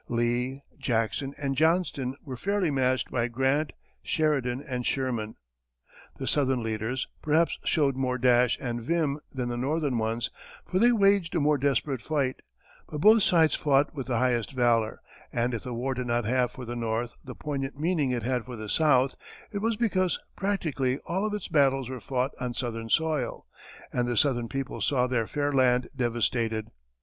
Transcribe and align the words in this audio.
Lee, 0.09 0.63
Jackson 0.79 1.35
and 1.37 1.55
Johnston 1.55 2.15
were 2.25 2.35
fairly 2.35 2.71
matched 2.71 3.11
by 3.11 3.27
Grant, 3.27 3.71
Sheridan 4.01 4.59
and 4.63 4.83
Sherman. 4.83 5.35
The 6.17 6.25
Southern 6.25 6.63
leaders, 6.63 7.05
perhaps, 7.21 7.59
showed 7.65 7.95
more 7.95 8.17
dash 8.17 8.57
and 8.59 8.81
vim 8.81 9.19
than 9.31 9.49
the 9.49 9.57
Northern 9.57 9.99
ones, 9.99 10.31
for 10.65 10.79
they 10.79 10.91
waged 10.91 11.35
a 11.35 11.39
more 11.39 11.59
desperate 11.59 12.01
fight; 12.01 12.41
but 12.89 12.99
both 12.99 13.21
sides 13.21 13.53
fought 13.53 13.93
with 13.93 14.07
the 14.07 14.17
highest 14.17 14.53
valor, 14.53 15.01
and 15.31 15.53
if 15.53 15.61
the 15.61 15.73
war 15.75 15.93
did 15.93 16.07
not 16.07 16.25
have 16.25 16.49
for 16.49 16.65
the 16.65 16.75
North 16.75 17.15
the 17.23 17.35
poignant 17.35 17.79
meaning 17.79 18.09
it 18.09 18.23
had 18.23 18.43
for 18.45 18.55
the 18.55 18.69
South, 18.69 19.13
it 19.51 19.59
was 19.59 19.75
because 19.75 20.17
practically 20.35 20.97
all 21.05 21.27
of 21.27 21.33
its 21.35 21.47
battles 21.47 21.89
were 21.89 21.99
fought 21.99 22.31
on 22.39 22.55
southern 22.55 22.89
soil, 22.89 23.45
and 23.93 24.07
the 24.07 24.17
southern 24.17 24.47
people 24.47 24.81
saw 24.81 25.05
their 25.05 25.27
fair 25.27 25.51
land 25.51 25.91
devastated. 25.95 26.71